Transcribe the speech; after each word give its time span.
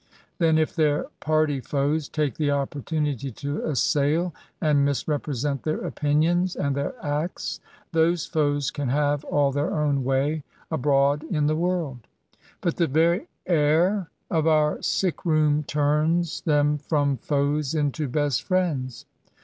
Then, 0.39 0.57
if 0.57 0.75
their 0.75 1.05
party 1.19 1.59
foes 1.59 2.09
take 2.09 2.33
the 2.33 2.49
opportunity 2.49 3.29
to 3.33 3.61
assail 3.63 4.33
and 4.59 4.83
misrepresent 4.83 5.61
their 5.61 5.81
opinions 5.85 6.55
and 6.55 6.75
their 6.75 6.95
acts, 7.05 7.59
those 7.91 8.25
foes 8.25 8.71
can 8.71 8.89
have 8.89 9.23
all 9.25 9.51
their 9.51 9.69
own 9.71 10.03
way 10.03 10.43
abroad 10.71 11.21
in 11.29 11.45
the 11.45 11.55
world; 11.55 11.99
but 12.61 12.77
the 12.77 12.87
very 12.87 13.27
air 13.45 14.09
of 14.31 14.47
our 14.47 14.81
sick 14.81 15.23
room 15.23 15.61
turns 15.63 16.41
208 16.41 16.41
K88ATS. 16.41 16.43
them 16.45 16.77
from 16.79 17.17
foes 17.17 17.75
into 17.75 18.07
best 18.07 18.41
friends. 18.41 19.05